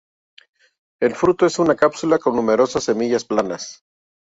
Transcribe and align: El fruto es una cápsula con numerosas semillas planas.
El 0.99 1.13
fruto 1.13 1.45
es 1.45 1.59
una 1.59 1.75
cápsula 1.75 2.17
con 2.17 2.35
numerosas 2.35 2.85
semillas 2.85 3.23
planas. 3.23 3.83